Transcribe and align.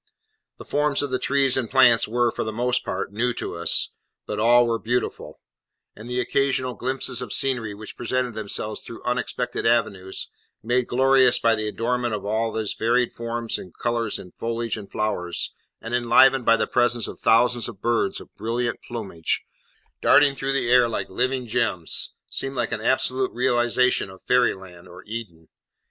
The 0.57 0.65
forms 0.65 1.03
of 1.03 1.11
the 1.11 1.19
trees 1.19 1.55
and 1.55 1.69
plants 1.69 2.07
were, 2.07 2.31
for 2.31 2.43
the 2.43 2.51
most 2.51 2.83
part, 2.83 3.11
new 3.13 3.35
to 3.35 3.53
us, 3.53 3.91
but 4.25 4.39
all 4.39 4.65
were 4.65 4.79
beautiful; 4.79 5.39
and 5.95 6.09
the 6.09 6.19
occasional 6.19 6.73
glimpses 6.73 7.21
of 7.21 7.31
scenery 7.31 7.75
which 7.75 7.95
presented 7.95 8.33
themselves 8.33 8.81
through 8.81 9.03
unexpected 9.03 9.63
avenues, 9.67 10.27
made 10.63 10.87
glorious 10.87 11.37
by 11.37 11.53
the 11.53 11.67
adornment 11.67 12.15
of 12.15 12.25
all 12.25 12.51
these 12.51 12.73
varied 12.73 13.11
forms 13.11 13.59
and 13.59 13.77
colours 13.77 14.17
in 14.17 14.31
foliage 14.31 14.75
and 14.75 14.91
flowers, 14.91 15.51
and 15.83 15.93
enlivened 15.93 16.45
by 16.45 16.57
the 16.57 16.65
presence 16.65 17.07
of 17.07 17.19
thousands 17.19 17.67
of 17.67 17.79
birds 17.79 18.19
of 18.19 18.33
brilliant 18.35 18.79
plumage, 18.81 19.43
darting 20.01 20.33
through 20.33 20.53
the 20.53 20.67
air 20.71 20.89
like 20.89 21.11
living 21.11 21.45
gems, 21.45 22.13
seemed 22.27 22.55
like 22.55 22.71
an 22.71 22.81
absolute 22.81 23.31
realisation 23.33 24.09
of 24.09 24.23
fairy 24.23 24.55
land 24.55 24.87
or 24.87 25.03
Eden. 25.05 25.47